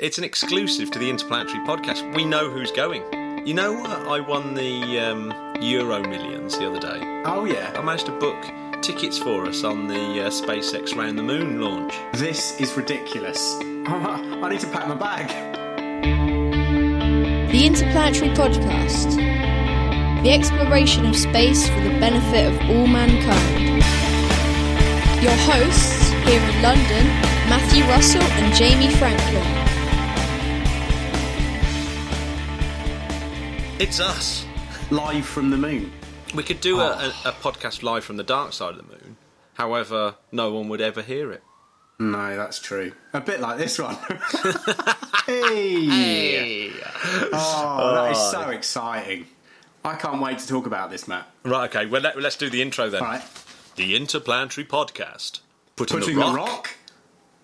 [0.00, 2.14] it's an exclusive to the Interplanetary podcast.
[2.14, 3.02] We know who's going.
[3.46, 3.90] You know what?
[3.90, 7.22] I won the um, Euro Millions the other day.
[7.26, 7.70] Oh yeah.
[7.74, 7.82] I yeah.
[7.82, 8.42] managed to book
[8.82, 11.94] tickets for us on the uh, SpaceX Round the Moon launch.
[12.14, 13.56] This is ridiculous.
[13.60, 15.28] I need to pack my bag.
[17.52, 19.16] The Interplanetary Podcast.
[20.22, 23.84] The exploration of space for the benefit of all mankind.
[25.22, 27.06] Your hosts here in London,
[27.50, 29.69] Matthew Russell and Jamie Franklin.
[33.80, 34.44] It's us.
[34.90, 35.90] Live from the moon.
[36.34, 37.22] We could do a, ah.
[37.24, 39.16] a, a podcast live from the dark side of the moon.
[39.54, 41.42] However, no one would ever hear it.
[41.98, 42.92] No, that's true.
[43.14, 43.94] A bit like this one.
[45.24, 46.72] hey.
[47.32, 49.26] Oh, that is so exciting.
[49.82, 51.26] I can't wait to talk about this, Matt.
[51.46, 51.86] Right, okay.
[51.86, 53.02] Well, let, us do the intro then.
[53.02, 53.22] Right.
[53.76, 55.40] The Interplanetary Podcast.
[55.76, 56.70] Putting, Putting the, the rock rock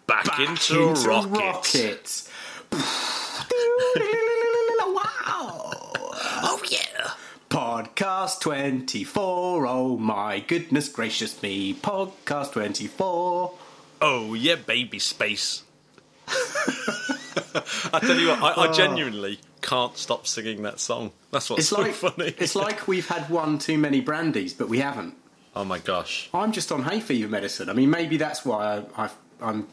[0.07, 2.31] back, back into, into rockets.
[2.71, 3.23] rockets.
[4.87, 5.73] wow.
[6.43, 7.11] Oh, yeah.
[7.57, 9.67] Podcast 24.
[9.67, 11.73] Oh my goodness gracious me.
[11.73, 13.55] Podcast 24.
[14.03, 15.63] Oh, yeah, baby space.
[16.29, 18.73] I tell you what, I, I oh.
[18.75, 21.13] genuinely can't stop singing that song.
[21.31, 22.35] That's what's It's so like funny.
[22.37, 25.15] it's like we've had one too many brandies, but we haven't.
[25.55, 26.29] oh my gosh.
[26.35, 27.71] I'm just on hay fever medicine.
[27.71, 29.09] I mean, maybe that's why I,
[29.41, 29.67] I'm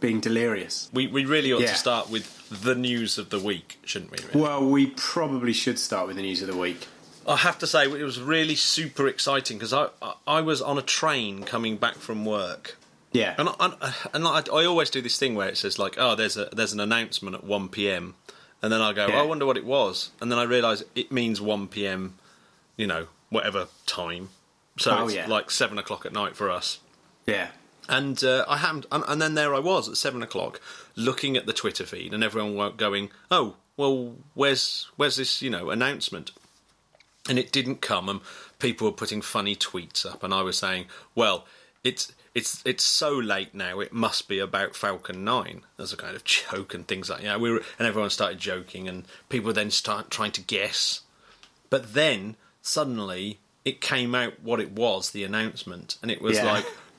[0.00, 0.88] being delirious.
[0.90, 1.72] We, we really ought Yeah.
[1.72, 4.16] to start with the news of the week, shouldn't we?
[4.28, 4.40] really?
[4.40, 6.86] Well, we probably should start with the news of the week.
[7.26, 10.78] I have to say, it was really super exciting because I, I, I was on
[10.78, 12.76] a train coming back from work.
[13.12, 13.34] Yeah.
[13.38, 16.36] And, I, and like, I always do this thing where it says like, oh, there's
[16.36, 18.14] a there's an announcement at one p.m.
[18.62, 19.16] and then I go, Yeah.
[19.16, 22.14] oh, I wonder what it was, and then I realise it means one p.m.
[22.76, 24.28] You know, whatever time.
[24.78, 25.26] So Oh, it's yeah.
[25.26, 26.78] like seven o'clock at night for us.
[27.26, 27.48] yeah.
[27.88, 30.60] And uh, I happened, and, and then there I was at seven o'clock,
[30.96, 35.70] looking at the Twitter feed, and everyone going, "Oh, well, where's where's this you know
[35.70, 36.32] announcement?"
[37.28, 38.20] And it didn't come, and
[38.58, 41.44] people were putting funny tweets up, and I was saying, "Well,
[41.82, 46.14] it's it's it's so late now; it must be about Falcon 9 as a kind
[46.14, 49.70] of joke and things like yeah." We were, and everyone started joking, and people then
[49.72, 51.00] start trying to guess.
[51.68, 56.52] But then suddenly it came out what it was, the announcement, and it was Yeah.
[56.52, 56.66] like.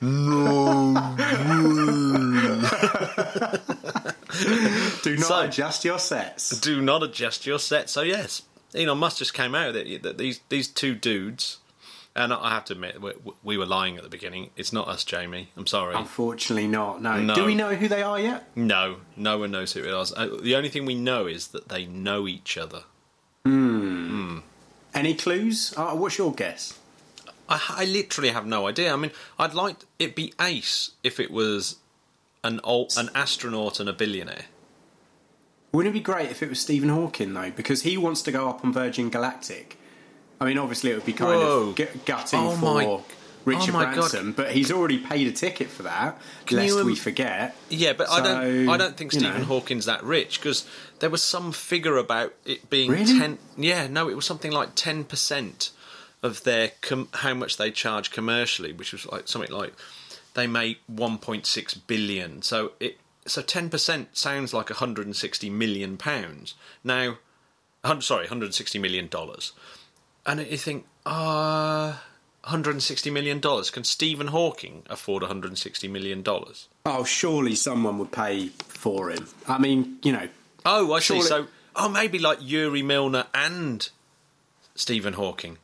[5.02, 6.58] Do not So- adjust your sets.
[6.60, 7.88] do not adjust your set.
[7.90, 8.42] So yes,
[8.74, 11.58] Elon Musk just came out that, that these these two dudes,
[12.14, 13.12] and I have to admit we,
[13.42, 14.50] we were lying at the beginning.
[14.56, 15.48] It's not us, Jamie.
[15.56, 15.94] I'm sorry.
[15.94, 17.00] Unfortunately, not.
[17.02, 17.18] No.
[17.20, 17.34] No.
[17.34, 18.48] Do we know who they are yet?
[18.56, 20.12] no, no one knows who it is.
[20.12, 22.82] Uh, The only thing we know is that they know each other.
[23.44, 24.38] Hmm.
[24.94, 25.72] Any clues?
[25.76, 26.78] Uh, what's your guess?
[27.48, 28.92] I, I literally have no idea.
[28.92, 31.76] I mean, I'd like it be ace if it was
[32.44, 34.46] an old, an astronaut and a billionaire.
[35.72, 37.50] Wouldn't it be great if it was Stephen Hawking though?
[37.50, 39.78] Because he wants to go up on Virgin Galactic.
[40.40, 41.68] I mean, obviously it would be kind Whoa.
[41.70, 43.00] of gu- gutting Oh for my-
[43.44, 43.94] Richard oh my God.
[43.94, 46.20] Branson, but he's already paid a ticket for that.
[46.44, 47.56] Can lest you, um, we forget.
[47.70, 48.68] Yeah, but I don't.
[48.68, 49.46] I don't think you Stephen know.
[49.46, 50.66] Hawking's that rich because
[50.98, 53.18] there was some figure about it being Really?
[53.18, 53.38] ten.
[53.56, 55.70] Yeah, no, it was something like ten percent
[56.22, 59.72] of their com- how much they charge commercially, which was like something like
[60.34, 62.42] they make one point six billion.
[62.42, 66.54] So it so ten percent sounds like hundred and sixty million pounds.
[66.82, 67.18] Now,
[68.00, 69.52] sorry, hundred and sixty million dollars,
[70.26, 72.04] and you think, ah.
[72.44, 73.40] $160 million.
[73.40, 76.24] Can Stephen Hawking afford $160 million?
[76.86, 79.26] Oh, surely someone would pay for him.
[79.46, 80.28] I mean, you know,
[80.64, 81.22] Oh, I see.
[81.22, 81.46] So,
[81.76, 83.88] oh, maybe like Yuri Milner and
[84.74, 85.58] Stephen Hawking.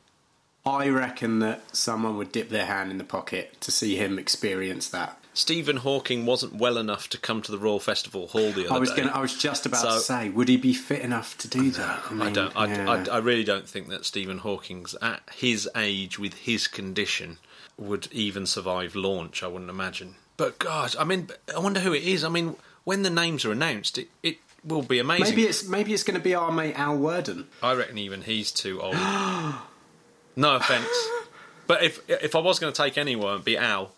[0.65, 4.89] I reckon that someone would dip their hand in the pocket to see him experience
[4.89, 5.19] that.
[5.35, 8.79] Stephen Hawking wasn't well enough to come to the Royal Festival Hall the other I
[8.79, 9.01] was day.
[9.01, 9.09] going.
[9.09, 12.03] I was just about So- to say, would he be fit enough to do that?
[12.09, 12.55] I mean, don't.
[12.55, 12.89] I, yeah.
[13.11, 17.37] I, I really don't think that Stephen Hawking's at his age with his condition
[17.77, 19.43] would even survive launch.
[19.43, 20.15] I wouldn't imagine.
[20.37, 22.23] But God, I mean, I wonder who it is.
[22.23, 25.25] I mean, when the names are announced, it, it will be amazing.
[25.35, 27.47] maybe it's maybe it's going to be our mate Al Worden.
[27.61, 28.95] I reckon even he's too old.
[30.37, 30.87] no offence,
[31.67, 33.91] but if if I was going to take anyone, it'd be Al.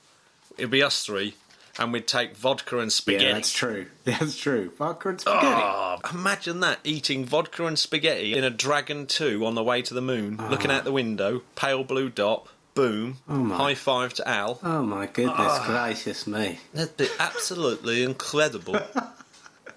[0.58, 1.36] It'd be us three,
[1.80, 3.26] and we'd take vodka and spaghetti.
[3.26, 3.88] Yeah, that's true.
[4.06, 4.72] That's true.
[4.78, 6.14] Vodka and ah, spaghetti.
[6.16, 9.94] Oh, imagine that eating vodka and spaghetti in a Dragon 2 on the way to
[9.94, 13.56] the moon, looking out the window, pale blue dot, boom, oh my.
[13.58, 14.60] high five to Al.
[14.64, 15.66] Oh my goodness ah.
[15.68, 16.60] gracious me!
[16.74, 18.80] That'd be absolutely incredible.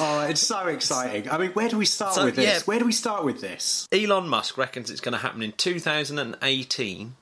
[0.00, 1.28] Oh, it's so exciting.
[1.30, 2.44] I mean, where do we start So, with this?
[2.44, 2.60] yeah.
[2.64, 3.88] Where do we start with this?
[3.90, 7.14] Elon Musk reckons it's going to happen in 2018.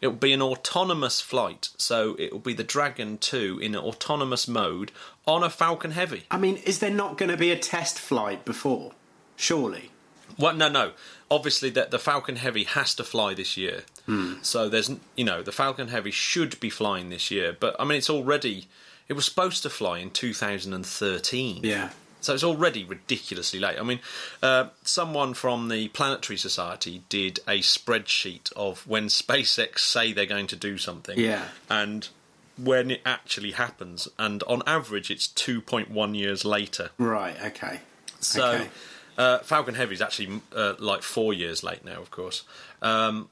[0.00, 4.46] It will be an autonomous flight, so it will be the Dragon 2 in autonomous
[4.46, 4.92] mode
[5.26, 6.24] on a Falcon Heavy.
[6.30, 8.92] I mean, is there not going to be a test flight before?
[9.36, 9.90] Surely.
[10.38, 10.92] Well, no, no.
[11.30, 13.82] Obviously, that the Falcon Heavy has to fly this year.
[14.06, 14.34] Hmm.
[14.40, 17.56] So there's, you know, the Falcon Heavy should be flying this year.
[17.58, 18.68] But I mean, it's already.
[19.08, 21.60] It was supposed to fly in 2013.
[21.64, 21.90] Yeah.
[22.20, 23.78] So it's already ridiculously late.
[23.78, 24.00] I mean,
[24.42, 30.48] uh, someone from the Planetary Society did a spreadsheet of when SpaceX say they're going
[30.48, 31.44] to do something, Yeah.
[31.70, 32.08] and
[32.56, 34.08] when it actually happens.
[34.18, 36.90] And on average, it's 2.1 years later.
[36.98, 37.36] Right.
[37.40, 37.80] Okay.
[38.18, 38.68] So Okay.
[39.16, 42.42] uh, Falcon Heavy is actually uh, like four years late now, of course.
[42.82, 43.28] Um,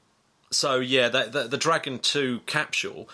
[0.49, 3.09] so yeah, the, the, the Dragon Two capsule.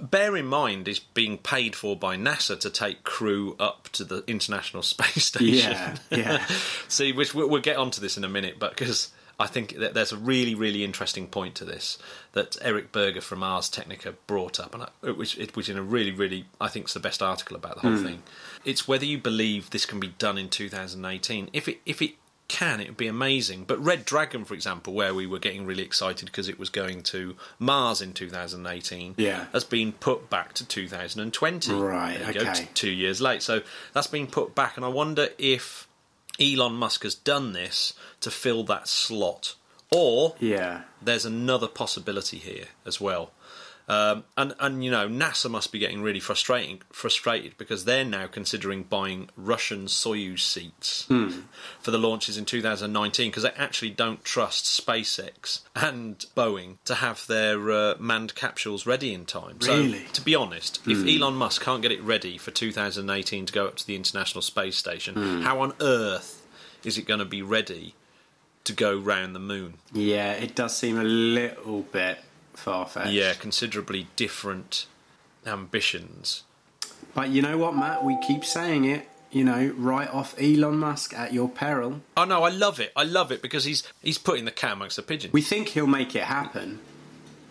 [0.00, 4.22] Bear in mind, is being paid for by NASA to take crew up to the
[4.26, 5.98] International Space Station.
[6.10, 6.16] Yeah.
[6.16, 6.46] Yeah.
[6.88, 9.10] See, which we'll, we'll get onto this in a minute, but because
[9.40, 11.96] I think that there's a really, really interesting point to this
[12.32, 15.82] that Eric Berger from Ars Technica brought up, and I, which, it, which in a
[15.82, 18.04] really, really, I think is the best article about the whole hmm.
[18.04, 18.22] thing.
[18.66, 21.48] It's whether you believe this can be done in 2018.
[21.54, 22.14] If it, if it
[22.50, 23.64] can, it would be amazing.
[23.64, 27.02] But Red Dragon, for example, where we were getting really excited because it was going
[27.04, 29.46] to Mars in 2018, Yeah.
[29.52, 31.72] has been put back to 2020.
[31.72, 32.52] Right, you go, okay.
[32.64, 33.42] t- two years late.
[33.42, 33.62] So
[33.94, 35.86] that's been put back, and I wonder if
[36.40, 39.54] Elon Musk has done this to fill that slot,
[39.90, 40.82] or Yeah.
[41.02, 43.32] there's another possibility here as well.
[43.90, 48.28] Um, and and you know NASA must be getting really frustrating frustrated because they're now
[48.28, 51.06] considering buying Russian Soyuz seats
[51.80, 57.26] for the launches in 2019 because they actually don't trust SpaceX and Boeing to have
[57.26, 59.56] their uh, manned capsules ready in time.
[59.60, 60.06] Really?
[60.06, 63.66] So to be honest, if Elon Musk can't get it ready for 2018 to go
[63.66, 66.46] up to the International Space Station, how on earth
[66.84, 67.96] is it going to be ready
[68.62, 69.74] to go round the moon?
[69.92, 70.34] Yeah.
[70.34, 72.20] It does seem a little bit
[72.54, 73.12] far fetched.
[73.12, 74.86] Yeah, considerably different
[75.46, 76.44] ambitions.
[77.14, 78.04] But you know what, Matt?
[78.04, 79.08] We keep saying it.
[79.32, 82.00] You know, write off Elon Musk at your peril.
[82.16, 82.92] Oh no, I love it.
[82.96, 85.32] I love it because he's he's putting the cat amongst the pigeons.
[85.32, 86.80] We think he'll make it happen,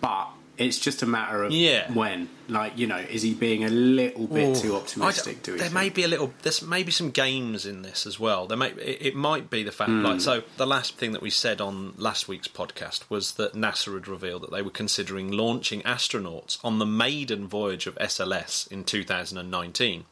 [0.01, 0.27] but
[0.59, 1.91] it's just a matter of Yeah.
[1.93, 2.29] when.
[2.47, 5.43] Like, you know, is he being a little bit too optimistic?
[5.43, 5.73] Do we there think?
[5.75, 6.33] may be a little.
[6.41, 8.47] There's maybe some games in this as well.
[8.47, 9.89] There may it, it might be the fact.
[9.91, 10.03] Hmm.
[10.03, 13.93] Like so, the last thing that we said on last week's podcast was that NASA
[13.93, 18.83] had revealed that they were considering launching astronauts on the maiden voyage of SLS in
[18.83, 20.05] 2019.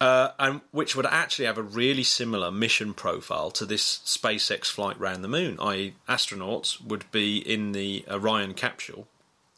[0.00, 4.98] Uh, and which would actually have a really similar mission profile to this SpaceX flight
[4.98, 5.56] round the moon.
[5.60, 9.06] I.e., astronauts would be in the Orion capsule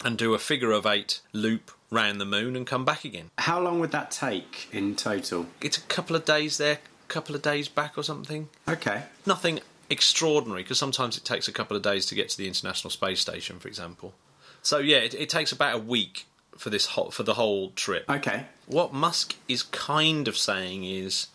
[0.04, 3.30] and do a figure of eight loop round the moon and come back again.
[3.38, 5.46] How long would that take in total?
[5.60, 6.78] It's a couple of days there,
[7.08, 8.48] couple of days back or something.
[8.68, 9.04] Okay.
[9.26, 12.90] Nothing extraordinary because sometimes it takes a couple of days to get to the International
[12.90, 14.14] Space Station, for example.
[14.62, 16.26] So yeah, it, it takes about a week
[16.56, 18.08] for this whole, for the whole trip.
[18.08, 18.46] Okay.
[18.66, 21.28] What Musk is kind of saying is,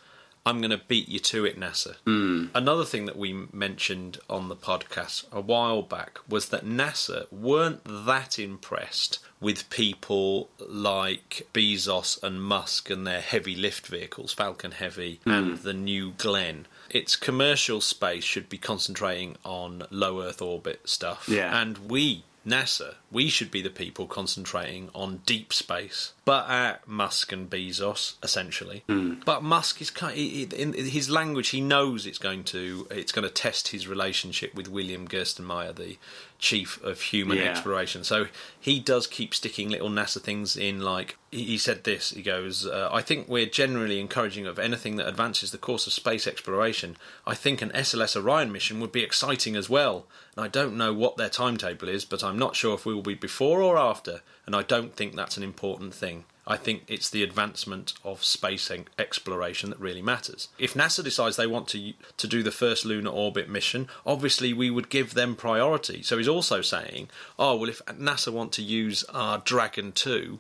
[0.46, 1.96] I'm going to beat you to it, NASA.
[2.06, 2.48] Hmm.
[2.56, 7.82] Another thing that we mentioned on the podcast a while back was that NASA weren't
[7.86, 15.20] that impressed with people like Bezos and Musk and their heavy lift vehicles, Falcon Heavy
[15.24, 15.32] hmm.
[15.32, 16.66] and the new Glenn.
[16.90, 21.30] Its commercial space should be concentrating on low Earth orbit stuff.
[21.30, 21.62] Yeah.
[21.62, 26.14] And we NASA, we should be the people concentrating on deep space.
[26.26, 28.84] But at Musk and Bezos, essentially.
[29.26, 31.50] But Musk is kind he- in his language.
[31.50, 35.98] He knows it's going to it's going to test his relationship with William Gerstenmaier, the
[36.38, 37.46] chief of human Yeah.
[37.46, 38.04] exploration.
[38.04, 38.28] So
[38.60, 40.82] he does keep sticking little NASA things in.
[40.82, 44.98] Like he, he said this, he goes, uh, "I think we're generally encouraging of anything
[44.98, 46.96] that advances the course of space exploration.
[47.26, 50.06] I think an SLS Orion mission would be exciting as well.
[50.36, 53.14] And I don't know what their timetable is, but I'm not sure if we will
[53.14, 54.22] be before or after.
[54.46, 58.72] And I don't think that's an important thing." I think it's the advancement of space
[58.98, 60.48] exploration that really matters.
[60.58, 64.72] If NASA decides they want to to do the first lunar orbit mission, obviously we
[64.72, 66.02] would give them priority.
[66.02, 70.40] So he's also saying, oh well, if NASA want to use our Dragon two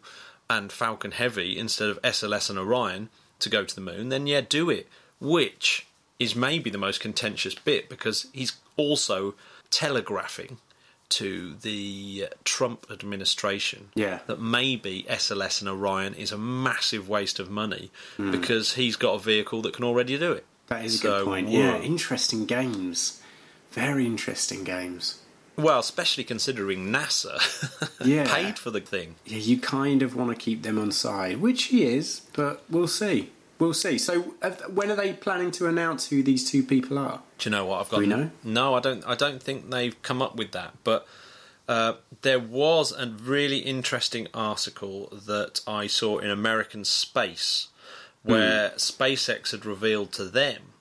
[0.49, 4.41] and Falcon Heavy instead of SLS and Orion to go to the moon, then yeah,
[4.41, 4.87] do it.
[5.19, 5.85] Which
[6.17, 9.35] is maybe the most contentious bit because he's also
[9.69, 10.57] telegraphing
[11.09, 14.19] to the Trump administration Yeah.
[14.27, 18.31] that maybe SLS and Orion is a massive waste of money hmm.
[18.31, 20.45] because he's got a vehicle that can already do it.
[20.67, 21.49] That is a good point.
[21.49, 23.21] Yeah, interesting games.
[23.71, 25.19] Very interesting games.
[25.57, 27.39] Well, especially considering NASA
[28.05, 28.33] Yeah.
[28.33, 29.15] paid for the thing.
[29.25, 32.87] Yeah, you kind of want to keep them on side, which he is, but we'll
[32.87, 33.31] see.
[33.59, 33.97] We'll see.
[33.97, 37.21] So, uh, when are they planning to announce who these two people are?
[37.37, 37.99] Do you know what I've got?
[37.99, 38.31] we know?
[38.43, 39.05] No, I don't.
[39.05, 40.73] I don't think they've come up with that.
[40.83, 41.05] But
[41.67, 47.67] Uh, there was a really interesting article that I saw in American Space
[48.23, 50.73] where SpaceX had revealed to them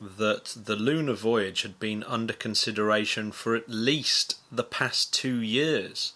[0.00, 6.13] that the lunar voyage had been under consideration for at least the past two years.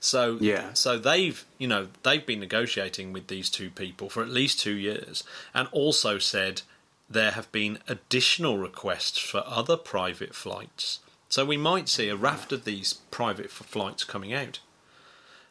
[0.00, 0.72] So Yeah.
[0.74, 4.74] so they've you know they've been negotiating with these two people for at least two
[4.76, 6.62] years, and also said
[7.08, 11.00] there have been additional requests for other private flights.
[11.28, 14.60] So we might see a raft of these private f- flights coming out.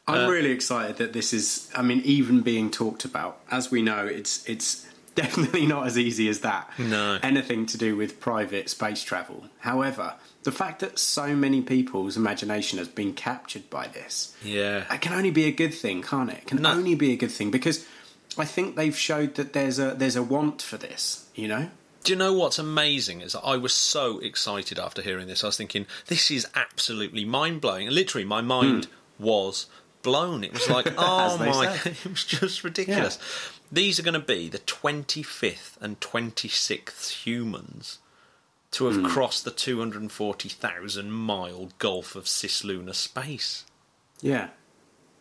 [0.08, 1.70] I'm Uh, really excited that this is.
[1.76, 3.40] I mean, even being talked about.
[3.50, 6.70] As we know, it's it's definitely not as easy as that.
[6.78, 7.20] No.
[7.24, 9.46] anything to do with private space travel.
[9.60, 10.16] However,
[10.46, 14.86] the fact that so many people's imagination has been captured by this, Yeah.
[14.94, 16.38] it can only be a good thing, can't it?
[16.38, 16.70] It can No.
[16.70, 17.84] only be a good thing because
[18.38, 21.26] I think they've showed that there's a there's a want for this.
[21.34, 21.72] You know.
[22.04, 25.44] Do you know what's amazing is that I was so excited after hearing this.
[25.44, 27.90] I was thinking, this is absolutely mind blowing.
[27.90, 29.24] Literally, my mind hmm.
[29.24, 29.66] was
[30.04, 30.44] blown.
[30.44, 31.90] It was like, oh my, say.
[32.06, 33.18] it was just ridiculous.
[33.72, 37.98] These are going to be the 25th and 26th humans
[38.76, 43.66] to have crossed the 240,000 mile gulf of cislunar space.
[44.22, 44.50] Yeah,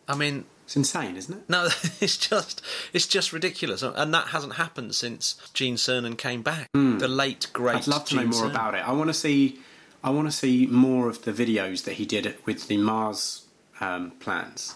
[0.09, 1.49] I mean, it's insane, isn't it?
[1.49, 1.65] no,
[2.01, 6.69] it's just it's just ridiculous, and that hasn't happened since Gene Cernan came back.
[6.73, 7.77] The late great.
[7.77, 8.51] I'd love to know more Cernan.
[8.51, 8.87] about it.
[8.87, 9.59] I want to see.
[10.03, 13.45] I want to see more of the videos that he did with the Mars
[13.79, 14.75] um, plans.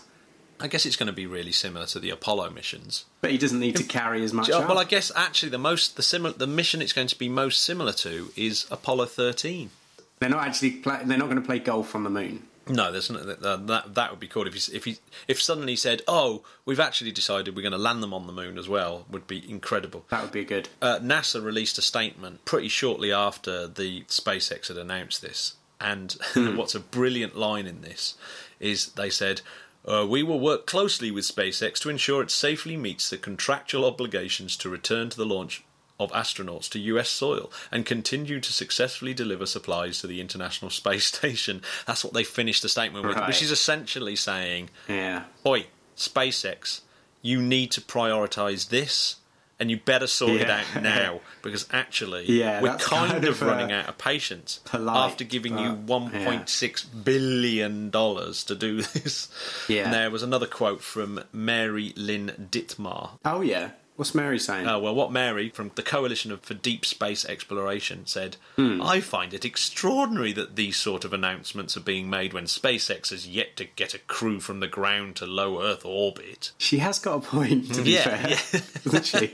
[0.60, 3.06] I guess it's going to be really similar to the Apollo missions.
[3.22, 4.50] But he doesn't need to carry as much.
[4.50, 7.64] Well, I guess actually the most the similar the mission it's going to be most
[7.64, 9.70] similar to is Apollo thirteen.
[10.20, 10.72] they're not actually.
[10.72, 12.44] Play, they're not going to play golf on the moon.
[12.68, 14.98] No, there's no, that, that that would be cool if he if he
[15.28, 18.58] if suddenly said, "Oh, we've actually decided we're going to land them on the moon
[18.58, 20.06] as well." Would be incredible.
[20.10, 20.70] That would be good.
[20.82, 26.76] Uh, NASA released a statement pretty shortly after the SpaceX had announced this, and what's
[26.76, 28.16] a brilliant line in this
[28.60, 29.42] is they said.
[29.86, 34.56] Uh, we will work closely with SpaceX to ensure it safely meets the contractual obligations
[34.58, 35.64] to return to the launch
[36.00, 41.06] of astronauts to US soil and continue to successfully deliver supplies to the International Space
[41.06, 41.62] Station.
[41.86, 43.28] That's what they finished the statement with, Right.
[43.28, 45.24] which is essentially saying, Yeah.
[45.46, 45.68] Oi,
[45.98, 46.82] SpaceX,
[47.22, 49.18] you need to prioritise this
[49.60, 53.44] and you better sort it out now because actually Yeah, we're kind, kind of of,
[53.44, 58.82] uh, running out of patience polite, after giving you but, 1.6 billion dollars to do
[58.82, 59.30] this.
[59.68, 59.86] Yeah.
[59.86, 63.12] And there was another quote from Mary Lynn Dittmar.
[63.26, 63.72] Oh yeah.
[64.00, 64.66] What's Mary saying?
[64.66, 68.82] Uh, well, what Mary from the Coalition for Deep Space Exploration said, Hmm.
[68.82, 73.28] I find it extraordinary that these sort of announcements are being made when SpaceX has
[73.28, 76.52] yet to get a crew from the ground to low Earth orbit.
[76.58, 77.74] She has got a point.
[77.74, 78.62] To be Yeah, fair, yeah.
[78.86, 79.34] doesn't she?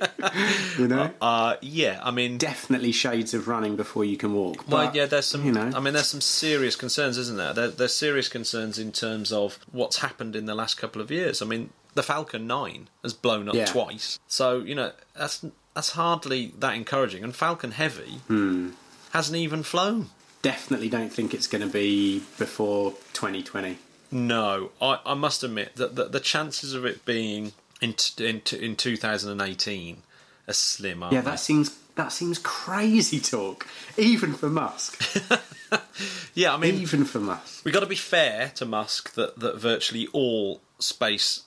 [0.81, 4.67] you know, Uh, yeah, I mean, definitely shades of running before you can walk.
[4.67, 5.45] well, but, yeah, there's some.
[5.45, 7.53] You know, I mean, there's some serious concerns, isn't there?
[7.53, 7.67] there?
[7.67, 11.43] There's serious concerns in terms of what's happened in the last couple of years.
[11.43, 13.65] I mean, the Falcon 9 has blown up Yeah.
[13.65, 17.23] twice, so you know that's that's hardly that encouraging.
[17.23, 18.69] And Falcon Heavy Hmm.
[19.11, 20.09] hasn't even flown.
[20.41, 23.79] definitely don't think it's going to be before 2020.
[24.11, 28.41] No, I, I must admit that the, the chances of it being in t- in,
[28.41, 30.03] t- in 2018
[30.47, 31.01] are slim.
[31.01, 31.21] Yeah, they?
[31.21, 33.65] that seems that seems crazy talk,
[33.97, 35.01] even for Musk.
[36.35, 36.53] yeah.
[36.53, 37.65] I mean, even for Musk.
[37.65, 41.41] we have got to be fair to Musk that that virtually all space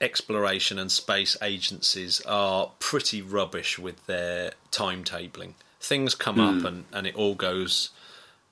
[0.00, 5.54] exploration and space agencies are pretty rubbish with their timetabling.
[5.80, 6.66] Things come up hmm.
[6.66, 7.90] and, and it all goes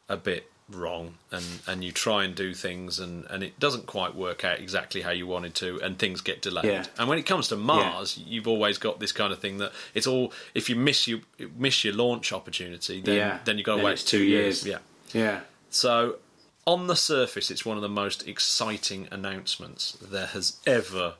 [0.08, 4.14] a bit wrong and, and you try and do things and, and it doesn't quite
[4.14, 6.64] work out exactly how you wanted to and things get delayed.
[6.64, 6.84] Yeah.
[6.98, 10.06] And when it comes to Mars, you've always got this kind of thing that it's
[10.06, 11.22] all if you miss you
[11.56, 14.64] miss your launch opportunity, then yeah, then you've got to Then wait two years.
[14.64, 14.78] Yeah.
[15.12, 16.16] Yeah, So,
[16.66, 21.14] on the surface, it's one of the most exciting announcements there has ever.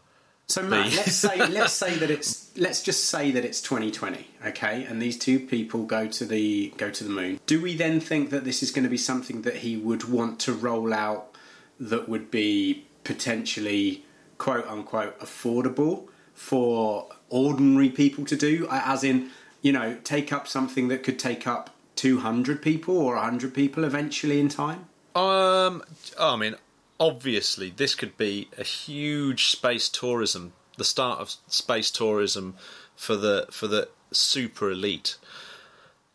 [0.50, 4.85] So Matt, let's say let's say that it's let's just say that it's 2020, okay?
[4.85, 7.38] And these two people go to the go to the moon.
[7.47, 10.40] Do we then think that this is going to be something that he would want
[10.40, 11.37] to roll out
[11.78, 14.04] that would be potentially
[14.38, 18.66] quote unquote affordable for ordinary people to do?
[18.73, 19.30] As in,
[19.62, 24.40] you know, take up something that could take up 200 people or 100 people eventually
[24.40, 24.87] in time?
[25.14, 25.85] Um,
[26.19, 26.57] I mean,
[27.00, 32.54] obviously, this could be a huge space tourism, the start of space tourism
[32.95, 35.16] for the for the super elite.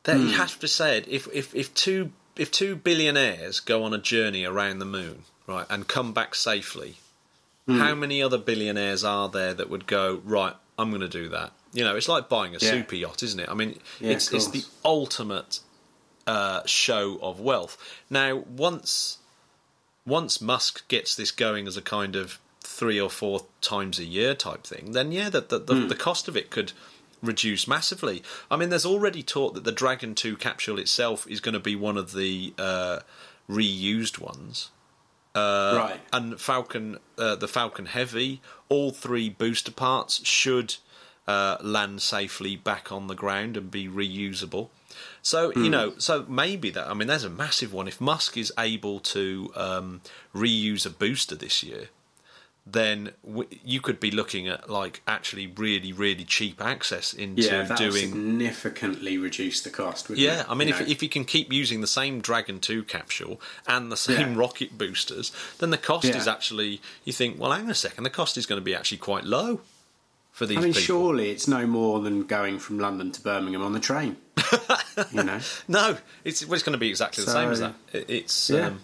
[0.04, 1.08] That you have to say it.
[1.08, 5.65] If if if two if two billionaires go on a journey around the moon, right,
[5.70, 6.98] and come back safely,
[7.68, 10.54] how many other billionaires are there that would go right?
[10.77, 11.54] I'm going to do that.
[11.74, 12.72] You know, it's like buying a Yeah.
[12.72, 13.50] super yacht, isn't it?
[13.50, 15.60] I mean, Yeah, it's it's the ultimate
[16.27, 17.77] uh, show of wealth.
[18.10, 19.18] Now, once
[20.06, 24.36] once Musk gets this going as a kind of three or four times a year
[24.36, 26.74] type thing, then yeah, the the, the, the cost of it could
[27.22, 28.24] reduce massively.
[28.50, 31.76] I mean, there's already talk that the Dragon Two capsule itself is going to be
[31.76, 33.00] one of the uh,
[33.50, 34.70] reused ones.
[35.34, 36.00] Uh, right.
[36.14, 40.76] And Falcon, uh, the Falcon Heavy, all three booster parts should
[41.28, 44.70] uh, land safely back on the ground and be reusable.
[45.25, 46.88] So you know, so maybe that.
[46.88, 47.88] I mean, there's a massive one.
[47.88, 50.01] If Musk is able to um,
[50.36, 51.86] reuse a booster this year,
[52.63, 57.75] then w- you could be looking at like actually really, really cheap access into Yeah,
[57.75, 57.91] doing.
[58.12, 60.10] significantly reduce the cost.
[60.10, 60.46] Wouldn't Yeah, it?
[60.48, 60.86] I mean, You if know?
[60.88, 64.38] if you can keep using the same Dragon Two capsule and the same Yeah.
[64.39, 66.17] rocket boosters, then the cost Yeah.
[66.17, 66.82] is actually.
[67.03, 69.24] You think, well, hang on a second, the cost is going to be actually quite
[69.25, 69.62] low
[70.36, 70.82] for these I mean, people.
[70.82, 74.18] surely it's no more than going from London to Birmingham on the train.
[75.12, 77.74] you know, No, it's well, it's going to be exactly the same as that.
[77.94, 78.68] It, it's Yeah.
[78.68, 78.82] um,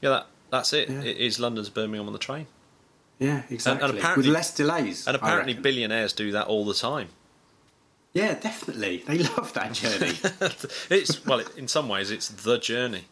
[0.00, 0.88] yeah, that that's it.
[0.88, 1.02] Yeah.
[1.02, 2.46] It is London to Birmingham on the train,
[3.18, 3.88] yeah, exactly.
[3.88, 5.06] And apparently- With less delays.
[5.06, 7.08] and apparently billionaires do that all the time.
[8.12, 9.02] yeah, definitely.
[9.06, 10.12] They love that journey.
[10.90, 13.04] it's well, it, in some ways, it's the journey.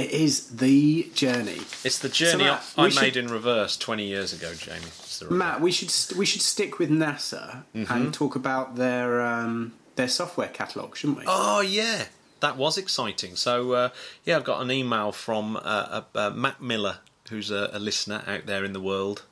[0.00, 1.60] It is the journey.
[1.84, 4.78] It's the journey Matt, I, I should- made in reverse twenty years ago, Jamie.
[4.86, 5.38] It's the reverse.
[5.38, 7.92] Matt, we should st- we should stick with NASA Mm-hmm.
[7.92, 11.24] and talk about their um, their software catalog, shouldn't we?
[11.26, 12.04] Oh yeah,
[12.40, 13.36] that was exciting.
[13.36, 13.88] So uh,
[14.24, 18.22] yeah, I've got an email from uh, uh, uh, Matt Miller, who's a, a listener
[18.26, 19.24] out there in the world.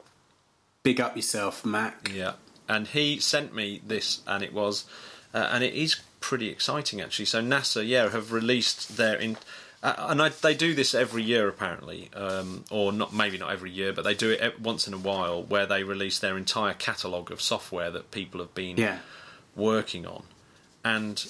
[0.82, 2.10] Big up yourself, Mac.
[2.14, 2.32] Yeah,
[2.68, 4.84] and he sent me this, and it was,
[5.34, 7.24] uh, and it is pretty exciting actually.
[7.26, 9.36] So NASA, yeah, have released their in.
[9.80, 13.12] Uh, and I, they do this every year, apparently, um, or not.
[13.14, 16.18] Maybe not every year, but they do it once in a while, where they release
[16.18, 18.98] their entire catalogue of software that people have been Yeah.
[19.54, 20.24] working on,
[20.84, 21.24] and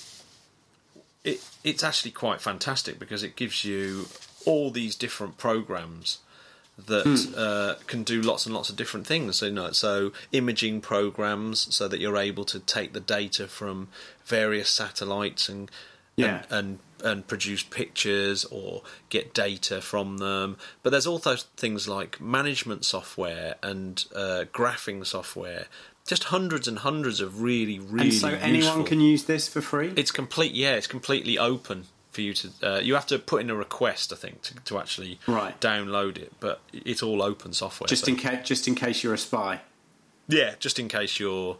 [1.24, 4.08] it it's actually quite fantastic because it gives you
[4.46, 6.18] all these different programs
[6.86, 9.36] that uh, can do lots and lots of different things.
[9.36, 13.88] So, you know, so imaging programs, so that you're able to take the data from
[14.24, 15.70] various satellites and
[16.16, 16.44] Yeah.
[16.48, 20.56] and, and and produce pictures or get data from them.
[20.82, 25.66] But there's also things like management software and uh, graphing software.
[26.06, 29.60] Just hundreds and hundreds of really, really And so anyone useful- can use this for
[29.60, 29.92] free.
[29.96, 30.52] it's complete.
[30.52, 32.48] Yeah, it's completely open for you to.
[32.62, 35.60] Uh, you have to put in a request, I think, to, to actually Right.
[35.60, 36.32] download it.
[36.40, 37.86] But it's all open software.
[37.88, 39.60] just so- in case, just in case you're a spy.
[40.28, 41.58] yeah, just in case you're,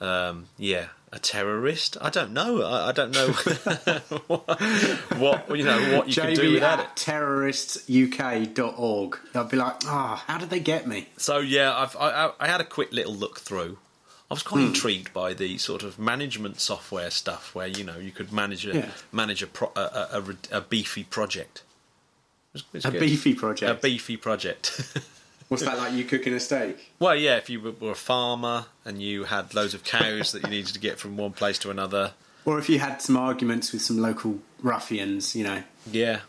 [0.00, 1.96] um, yeah, a terrorist.
[2.00, 2.62] I don't know.
[2.62, 3.28] I, I don't know
[4.28, 6.86] what, what you know what you can do JB without it.
[6.86, 9.18] at terroristuk.org.
[9.34, 11.08] I'd be like, ah, how did they get me?
[11.16, 13.78] So yeah, I've, I, I- I had a quick little look through.
[14.30, 18.10] I was quite intrigued by the sort of management software stuff, where you know you
[18.10, 18.90] could manage a Yeah.
[19.10, 21.62] manage a, pro, a, a, a, a beefy project.
[22.54, 23.00] It was- it was A good.
[23.00, 23.70] beefy project.
[23.70, 24.98] a beefy project.
[25.48, 25.92] What's that like?
[25.94, 26.92] You cooking a steak?
[26.98, 30.50] well, yeah, if you were, a farmer and you had loads of cows that you
[30.50, 32.12] needed to get from one place to another,
[32.44, 35.62] Or if you had some arguments with some local ruffians, you know.
[35.90, 36.20] yeah,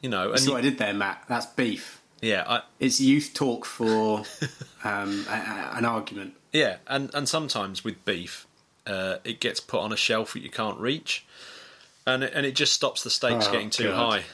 [0.00, 1.24] you know, and That's you- what I did there, Matt.
[1.28, 2.00] That's beef.
[2.20, 4.24] yeah, I, It's youth talk for
[4.84, 6.34] um, a, a- an argument.
[6.52, 8.46] yeah, and and sometimes with beef,
[8.86, 11.24] uh, it gets put on a shelf that you can't reach,
[12.06, 14.12] and it, and it just stops the stakes Oh, getting too God.
[14.20, 14.24] high.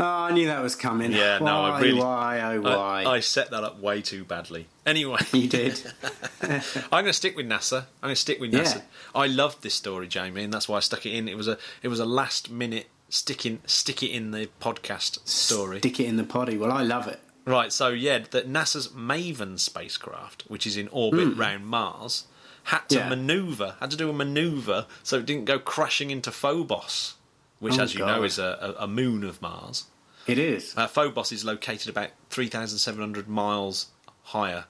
[0.00, 1.10] Oh, I knew that was coming.
[1.12, 3.02] Yeah, why, no, I really- Why, oh, why?
[3.02, 4.68] I, I set that up way too badly.
[4.86, 5.82] Anyway, You did.
[6.42, 7.78] I'm going to stick with NASA.
[8.02, 8.60] I'm going to stick with Yeah.
[8.60, 8.82] NASA.
[9.14, 11.28] I loved this story, Jamie, and that's why I stuck it in.
[11.28, 15.78] It was a it was a last minute sticking, stick it in the podcast story.
[15.78, 16.56] Stick it in the poddy.
[16.56, 17.20] Well, I love it.
[17.44, 21.40] Right, so yeah, that NASA's Maven spacecraft, which is in orbit hmm.
[21.40, 22.26] round Mars,
[22.64, 22.98] had to.
[22.98, 23.08] Yeah.
[23.08, 27.14] maneuver, had to do a maneuver so it didn't go crashing into Phobos,
[27.58, 29.84] which, Oh, as you know, is a, a, moon of Mars.
[30.26, 30.74] It is.
[30.76, 33.86] Uh, Phobos is located about 3,700 miles
[34.24, 34.64] higher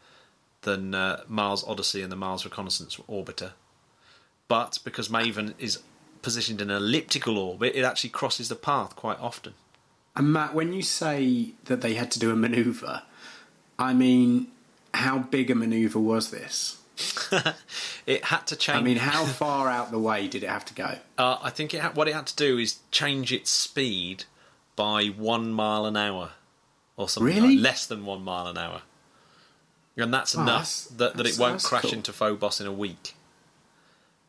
[0.62, 3.52] than uh, Mars Odyssey and the Mars Reconnaissance Orbiter.
[4.46, 5.80] But because Maven is
[6.22, 9.54] positioned in an elliptical orbit, it actually crosses the path quite often.
[10.16, 13.02] And Matt, when you say that they had to do a manoeuvre,
[13.78, 14.48] I mean,
[14.94, 16.78] how big a manoeuvre was this?
[18.06, 18.78] It had to change.
[18.78, 20.96] I mean, how far out the way did it have to go?
[21.18, 24.24] Uh, I think it ha- what it had to do is change its speed
[24.76, 26.30] by one mile an hour,
[26.96, 27.56] or something Really?
[27.56, 28.82] like less than one mile an hour,
[29.96, 31.92] and that's Oh, enough that's- that, that that's- it won't crash cool.
[31.92, 33.14] into Phobos in a week.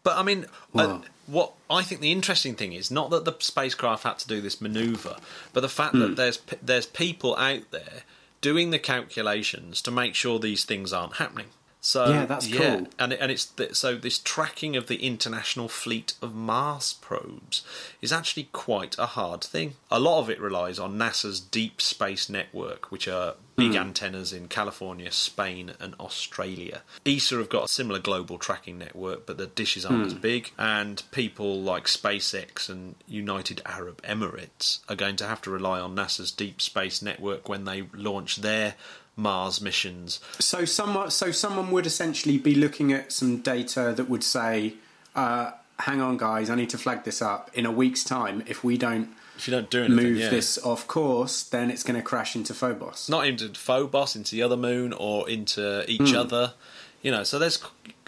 [0.03, 4.03] But I mean, uh, what I think the interesting thing is not that the spacecraft
[4.03, 5.17] had to do this maneuver,
[5.53, 5.99] but the fact Hmm.
[6.01, 8.03] that there's there's people out there
[8.41, 11.47] doing the calculations to make sure these things aren't happening.
[11.82, 12.88] So Yeah, that's cool.
[12.98, 17.63] And and it's th- so this tracking of the international fleet of Mars probes
[18.02, 19.76] is actually quite a hard thing.
[19.89, 23.78] A lot of it relies on NASA's Deep Space Network, which are big hmm.
[23.78, 26.82] antennas in California, Spain, and Australia.
[27.06, 30.20] ESA have got a similar global tracking network, but the dishes aren't as hmm.
[30.20, 30.52] big.
[30.58, 35.96] And people like SpaceX and United Arab Emirates are going to have to rely on
[35.96, 38.76] NASA's Deep Space Network when they launch their
[39.19, 40.19] Mars missions.
[40.39, 44.73] So someone, so someone would essentially be looking at some data that would say,
[45.15, 47.51] uh, "Hang on, guys, I need to flag this up.
[47.53, 50.29] In a week's time, if we don't If you don't do anything, move yeah.
[50.29, 54.43] this off course, then it's going to crash into Phobos." not into Phobos, into the
[54.43, 56.53] other moon, or into each other.
[57.01, 57.60] You know, so there's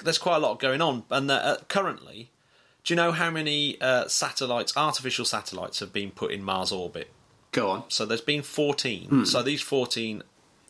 [0.04, 2.30] there's quite a lot going on, and uh, currently,
[2.84, 7.10] do you know how many uh, satellites, artificial satellites, have been put in Mars orbit?
[7.52, 7.84] Go on.
[7.89, 9.26] So there's been 14.
[9.26, 10.24] So these 14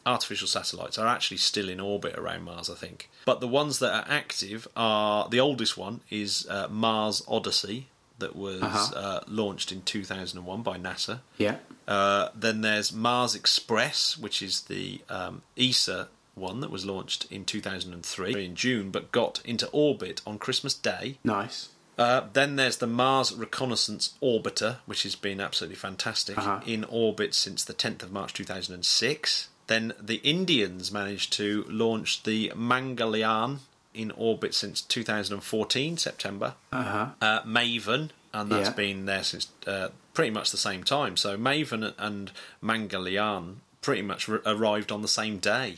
[0.06, 3.10] artificial satellites are actually still in orbit around Mars, I think.
[3.26, 7.88] But the ones that are active are the oldest one is uh, Mars Odyssey
[8.20, 8.94] that was Uh-huh.
[8.96, 11.20] uh, launched in 2001 by NASA.
[11.38, 11.58] Yeah.
[11.88, 17.44] Uh, then there's Mars Express, which is the um, ESA one that was launched in
[17.46, 21.18] 2003 in June, but got into orbit on Christmas Day.
[21.24, 21.70] Nice.
[21.98, 26.62] Uh, then there's the Mars Reconnaissance Orbiter, which has been absolutely fantastic, Uh-huh.
[26.66, 29.50] in orbit since the 10th of March 2006.
[29.72, 33.60] Then the Indians managed to launch the Mangalyaan
[33.94, 36.56] in orbit since 2014, September.
[36.72, 37.08] Uh-huh.
[37.22, 38.76] Uh, Maven, and that's Yeah.
[38.76, 41.16] been there since uh, pretty much the same time.
[41.18, 42.32] So Maven and
[42.62, 45.78] Mangalyaan pretty much r- arrived on the same day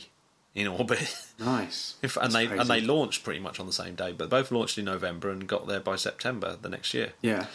[0.54, 1.14] in orbit.
[1.36, 1.96] Nice.
[2.00, 4.52] Fact, and That's they and they launched pretty much on the same day, but both
[4.52, 7.12] launched in November and got there by September the next year.
[7.22, 7.46] Yeah.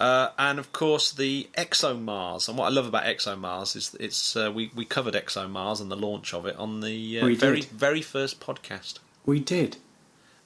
[0.00, 2.48] Uh, and of course, the ExoMars.
[2.48, 5.96] And what I love about ExoMars is it's uh, we we covered ExoMars and the
[5.96, 7.70] launch of it on the uh, very did.
[7.70, 9.76] very first podcast, We did.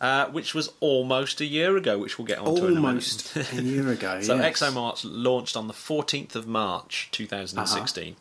[0.01, 2.87] uh, which was almost a year ago, which we'll get on to in a minute.
[2.87, 4.21] Almost a year ago.
[4.23, 4.59] So yes.
[4.61, 8.17] ExoMars launched on the 14th of March 2016.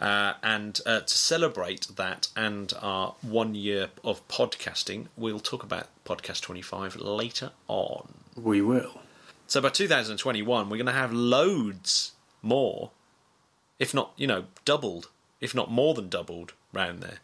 [0.00, 5.88] uh and uh, to celebrate that and our one year of podcasting, we'll talk about
[6.06, 8.08] Podcast 25 later on.
[8.36, 9.01] We will.
[9.52, 12.90] So by 2021, we're going to have loads more,
[13.78, 15.10] if not, you know, doubled,
[15.42, 17.18] if not more than doubled, round there.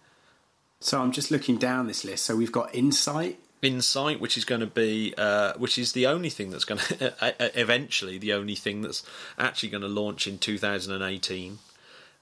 [0.78, 2.26] So I'm just looking down this list.
[2.26, 3.38] So we've got Insight.
[3.62, 7.14] Insight, which is going to be, uh, which is the only thing that's going to,
[7.58, 9.02] eventually, the only thing that's
[9.38, 11.58] actually going to launch in 2018.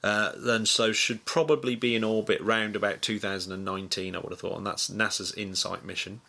[0.04, 4.58] Uh, and so should probably be in orbit round about 2019, I would have thought,
[4.58, 6.20] and that's NASA's Insight mission.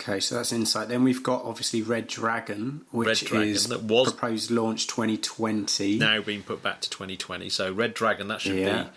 [0.00, 0.88] Okay, so that's Insight.
[0.88, 5.98] Then we've got obviously Red Dragon, which Red Dragon, is that was- proposed launch 2020.
[5.98, 7.50] now being put back to 2020.
[7.50, 8.84] So Red Dragon, that should Yeah.
[8.84, 8.88] be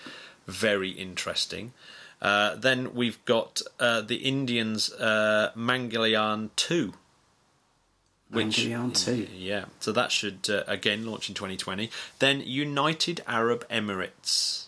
[0.48, 1.74] very interesting.
[2.22, 6.94] Uh, then we've got uh, the Indians uh, Mangalyaan 2.
[8.32, 9.28] Mangalyaan 2.
[9.36, 11.90] Yeah, so that should uh, again launch in 2020.
[12.20, 14.68] Then United Arab Emirates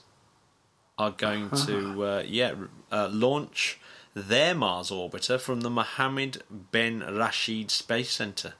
[0.97, 2.53] are going to uh, yeah
[2.91, 3.79] uh, launch
[4.15, 8.53] their Mars orbiter from the Mohammed bin Rashid Space Center.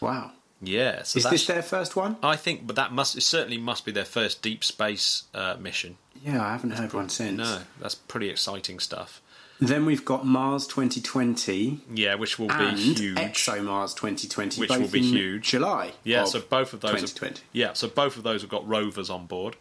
[0.00, 0.32] Wow.
[0.62, 2.16] Yeah, so Is this their first one?
[2.22, 5.96] I think, but that must it certainly must be their first deep space uh, mission.
[6.22, 7.38] Yeah, I haven't heard one since.
[7.38, 9.22] No, that's pretty exciting stuff.
[9.58, 13.16] Then we've got Mars 2020 Yeah, which will be huge.
[13.18, 15.48] ExoMars 2020, Which will be huge.
[15.50, 15.92] July.
[16.02, 16.92] yeah, so both of those.
[16.92, 17.42] Have, 2020.
[17.52, 19.56] yeah, so both of those have got rovers on board.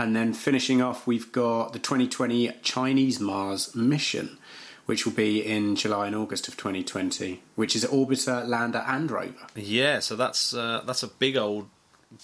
[0.00, 4.38] And then finishing off, we've got the 2020 Chinese Mars mission,
[4.86, 9.46] which will be in July and August of 2020, which is orbiter, lander, and rover.
[9.54, 11.68] Yeah, so that's uh, that's a big old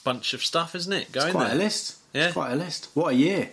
[0.05, 1.13] bunch of stuff, isn't it?
[1.13, 1.55] Going It's quite there.
[1.55, 1.97] a list.
[2.15, 2.25] Yeah.
[2.25, 2.89] It's quite a list.
[2.95, 3.51] What a year.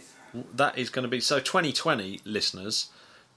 [0.56, 1.40] That is going to be so.
[1.40, 2.88] 2020 listeners,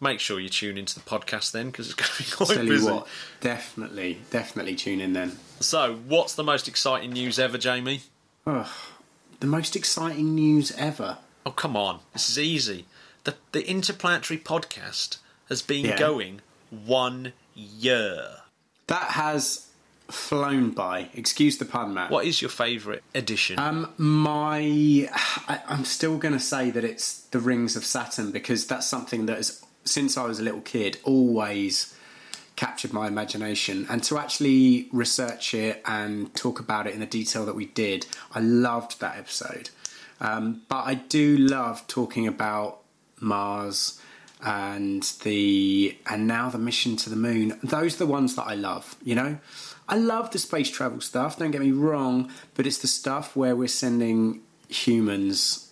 [0.00, 2.64] make sure you tune into the podcast then because it's going to be quite Tell
[2.64, 2.86] busy.
[2.86, 3.08] you what,
[3.40, 5.32] definitely, definitely tune in then.
[5.58, 8.02] So, what's the most exciting news ever, Jamie?
[8.46, 8.66] Ugh,
[9.40, 11.18] the most exciting news ever.
[11.44, 12.00] Oh, come on.
[12.12, 12.86] This is easy.
[13.24, 15.18] The, the Interplanetary podcast
[15.48, 15.98] has been Yeah.
[15.98, 18.38] going one year.
[18.86, 19.66] That has
[20.08, 21.08] flown by.
[21.14, 22.10] Excuse the pun, Matt.
[22.10, 23.58] What is your favourite edition?
[23.58, 25.08] Um, my,
[25.48, 29.26] I, I'm still going to say that it's the Rings of Saturn because that's something
[29.26, 31.92] that has, since I was a little kid, always
[32.56, 33.86] captured my imagination.
[33.88, 38.06] And to actually research it and talk about it in the detail that we did,
[38.34, 39.70] I loved that episode.
[40.20, 42.80] Um, but I do love talking about
[43.20, 44.00] Mars
[44.44, 47.58] and the and now the mission to the moon.
[47.62, 48.96] Those are the ones that I love.
[49.02, 49.38] You know,
[49.88, 51.38] I love the space travel stuff.
[51.38, 55.70] Don't get me wrong, but it's the stuff where we're sending humans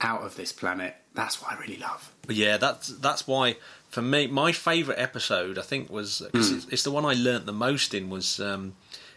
[0.00, 2.12] out of this planet That's what I really love.
[2.28, 3.56] Yeah, that's that's why
[3.92, 6.56] for me, my favourite episode I think was because Hmm.
[6.56, 8.74] it's, it's the one I learnt the most in was um,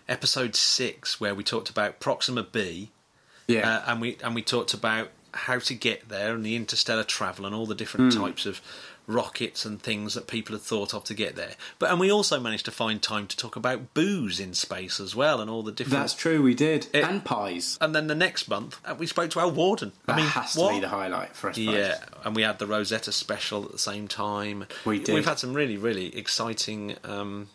[0.07, 2.91] episode six where we talked about Proxima B,
[3.47, 3.77] Yeah.
[3.77, 7.45] uh, and we and we talked about how to get there and the interstellar travel
[7.45, 8.21] and all the different Hmm.
[8.23, 8.61] types of
[9.07, 11.53] rockets and things that people had thought of to get there.
[11.79, 15.15] But and we also managed to find time to talk about booze in space as
[15.15, 15.99] well and all the different.
[16.01, 16.87] That's true, we did.
[16.93, 17.77] It- and pies.
[17.81, 19.91] and then the next month uh, we spoke to Al Worden.
[20.05, 20.69] That I mean, has what?
[20.69, 21.57] to be the highlight for us.
[21.57, 24.65] Yeah, and we had the Rosetta special at the same time.
[24.85, 25.13] We did.
[25.15, 27.49] We've had some really, really exciting um,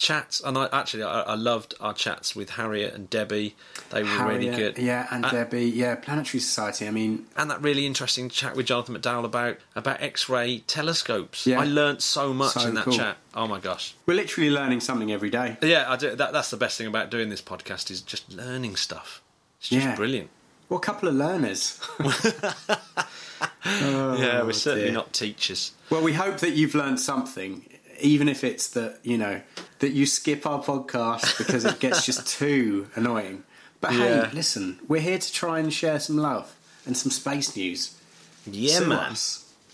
[0.00, 3.54] chats, and I actually I, I loved our chats with Harriet and Debbie.
[3.90, 4.78] They were really good.
[4.78, 5.66] Yeah, and Uh, Debbie.
[5.70, 6.88] Yeah, Planetary Society.
[6.88, 11.46] I mean, and that really interesting chat with Jonathan McDowell about about X-ray telescopes.
[11.46, 11.60] Yeah.
[11.60, 12.94] I learnt so much So in that cool.
[12.94, 13.18] chat.
[13.34, 13.94] Oh my gosh.
[14.06, 15.56] we're literally learning something every day.
[15.62, 18.74] Yeah, I do, that, that's the best thing about doing this podcast is just learning
[18.76, 19.20] stuff.
[19.60, 19.94] It's just Yeah.
[19.94, 20.30] brilliant.
[20.68, 21.78] Well, a couple of learners.
[23.64, 24.92] yeah, we're certainly Oh, dear.
[24.92, 25.72] not teachers.
[25.90, 27.64] well, we hope that you've learned something,
[28.00, 29.40] even if it's that, you know,
[29.80, 33.42] that you skip our podcast because it gets just too annoying.
[33.80, 34.26] But Yeah.
[34.26, 36.54] hey, listen, we're here to try and share some love
[36.86, 37.96] and some space news.
[38.46, 39.14] Yeah, Sue man.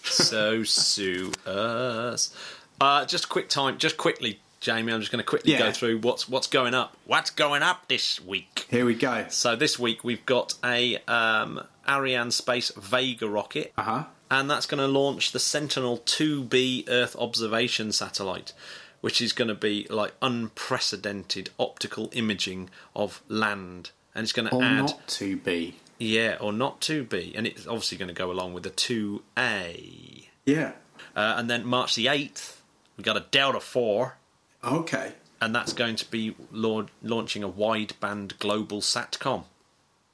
[0.03, 2.35] so sue us.
[2.81, 4.93] Uh, just quick time, just quickly, Jamie.
[4.93, 5.59] I'm just going to quickly Yeah.
[5.61, 6.97] go through what's what's going up.
[7.05, 8.67] What's going up this week?
[8.71, 9.27] Here we go.
[9.31, 14.05] So this week we've got a um, Arianespace Vega rocket, Uh huh.
[14.31, 18.53] and that's going to launch the Sentinel 2B Earth observation satellite,
[19.01, 24.55] which is going to be like unprecedented optical imaging of land, and it's going to
[24.55, 25.77] Or add not to be.
[25.99, 30.25] yeah or not 2B, and it's obviously going to go along with the 2A.
[30.45, 30.73] Yeah.
[31.15, 32.57] Uh, and then March the 8th,
[32.97, 34.17] we got a Delta 4,
[34.65, 35.13] Okay.
[35.41, 39.45] and that's going to be lau- launching a wideband global SATCOM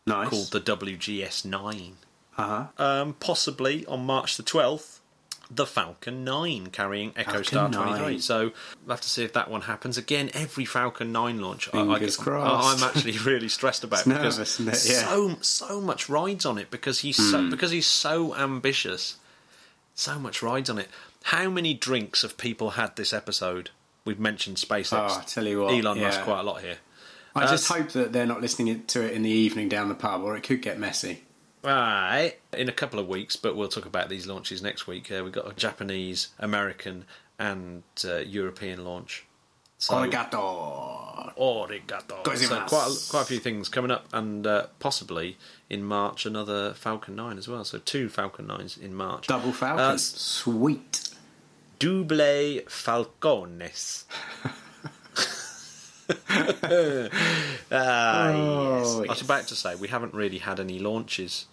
[0.06, 0.28] Nice.
[0.28, 1.96] called the WGS 9.
[2.38, 2.82] Uh huh.
[3.02, 4.98] Um, possibly on March the 12th,
[5.54, 7.86] the Falcon 9 carrying EchoStar Falcon 9.
[7.98, 8.18] 23.
[8.20, 8.52] So
[8.86, 9.98] we'll have to see if that one happens.
[9.98, 12.82] Again, every Falcon 9 launch, I- I, Fingers I, crossed.
[12.82, 14.90] I'm actually really stressed about It's because nervous, isn't it?
[14.90, 15.08] Yeah.
[15.08, 17.30] so so much rides on it because he's Hmm.
[17.30, 19.16] so because he's so ambitious.
[19.94, 20.88] So much rides on it.
[21.24, 23.70] How many drinks have people had this episode?
[24.06, 25.10] We've mentioned SpaceX.
[25.10, 26.78] Oh, I tell you what, Elon Musk quite a lot here.
[27.36, 29.94] I just Uh, hope that they're not listening to it in the evening down the
[29.94, 31.24] pub, or it could get messy.
[31.64, 35.12] Right, in a couple of weeks, but we'll talk about these launches next week.
[35.12, 37.04] Uh, we've got a Japanese, American,
[37.38, 39.26] and uh, European launch.
[39.78, 41.34] So, Arigato.
[41.36, 42.36] Arigato.
[42.36, 46.74] So quite a, quite a few things coming up, and uh, possibly in March another
[46.74, 47.64] Falcon 9 as well.
[47.64, 49.26] So two Falcon 9s in March.
[49.26, 49.84] Double Falcon.
[49.84, 51.10] Uh, Sweet.
[51.78, 54.04] Double Falcones.
[57.70, 59.08] ah, Oh, yes.
[59.08, 61.46] I was about to say we haven't really had any launches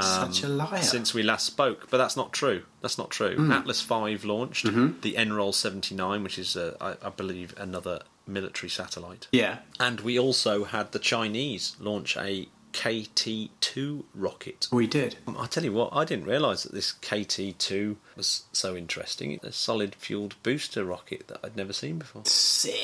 [0.00, 0.76] Such a liar.
[0.76, 2.62] Um, since we last spoke, but that's not true.
[2.80, 3.36] That's not true.
[3.36, 3.50] Hmm.
[3.52, 5.00] Atlas Five launched Mm-hmm.
[5.00, 9.26] the NROL seventy nine, which is, uh, I, I believe, another military satellite.
[9.32, 9.58] yeah.
[9.80, 14.68] And we also had the Chinese launch a KT two rocket.
[14.70, 15.16] We did.
[15.26, 19.32] I tell you what, I didn't realise that this KT two was so interesting.
[19.32, 22.22] It's a solid fueled booster rocket that I'd never seen before.
[22.26, 22.76] Sick.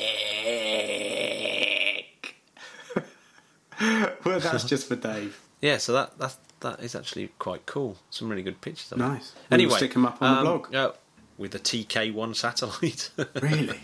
[4.43, 5.39] Well, that's just for Dave.
[5.61, 7.97] Yeah, so that that that is actually quite cool.
[8.09, 9.01] Some really good pictures of it.
[9.03, 9.33] Nice.
[9.49, 10.75] We'll Anyway, stick 'em up on the um, blog.
[10.75, 10.91] uh,
[11.37, 13.11] with the TK1 satellite.
[13.41, 13.79] Really?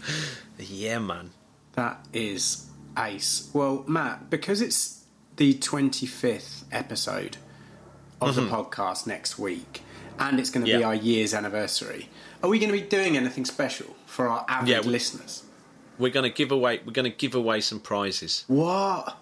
[0.57, 1.31] yeah, man.
[1.73, 3.49] That is ace.
[3.53, 5.03] Well, Matt, because it's
[5.37, 7.37] the 25th episode
[8.21, 9.81] of the podcast next week,
[10.19, 10.87] and it's going to be Mm-hmm.
[10.87, 12.09] Our year's anniversary,
[12.41, 15.43] are we going to be doing anything special for our avid Yeah, we- listeners?
[15.99, 16.79] We're going to give away.
[16.85, 18.45] We're going to give away some prizes.
[18.47, 19.15] What?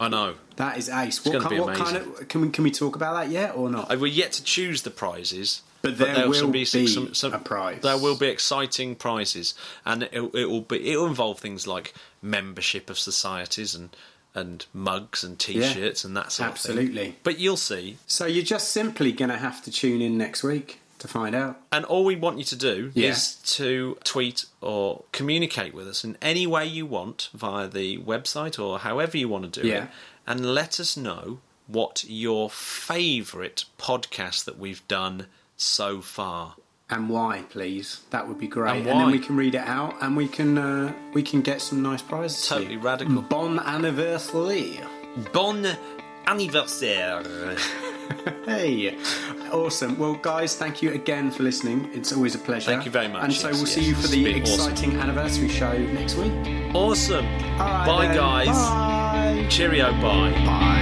[0.00, 0.34] I know.
[0.56, 1.24] That is ace.
[1.24, 3.56] What, gonna ki- be what kind of can we can we talk about that yet
[3.56, 3.92] or not?
[3.92, 7.80] Uh, We're yet to choose the prizes, But there will be some- some- a prize.
[7.82, 10.90] There will be exciting prizes, and it, it will be.
[10.92, 13.90] It will involve things like membership of societies and
[14.34, 16.72] and mugs and T-shirts and that sort of thing.
[16.78, 17.16] Absolutely.
[17.24, 17.96] But you'll see.
[18.06, 21.60] So you're just simply going to have to tune in next week to find out.
[21.72, 23.10] And all we want you to do Yeah.
[23.10, 28.58] is to tweet or communicate with us in any way you want via the website
[28.62, 29.84] or however you want to do Yeah.
[29.84, 29.90] it,
[30.26, 36.54] and let us know what your favourite podcast that we've done so far.
[36.90, 38.00] And why, please?
[38.10, 38.78] That would be great.
[38.78, 41.82] And then we can read it out, and we can uh, we can get some
[41.82, 42.40] nice prizes.
[42.44, 43.20] to Totally radical.
[43.20, 44.80] Bon anniversary!
[45.34, 45.66] Bon
[46.26, 47.22] anniversaire.
[48.46, 48.96] Hey,
[49.52, 49.98] awesome.
[49.98, 51.90] Well, guys, thank you again for listening.
[51.92, 52.70] It's always a pleasure.
[52.70, 53.22] Thank you very much.
[53.24, 54.70] And so Yes, we'll yes, see you for it's the been awesome.
[54.72, 56.32] exciting anniversary show next week.
[56.74, 57.26] Awesome.
[57.26, 58.16] Right, Bye, then.
[58.16, 58.46] guys.
[58.48, 59.46] Bye.
[59.50, 59.92] Cheerio.
[59.92, 60.00] Bye.
[60.44, 60.74] Bye.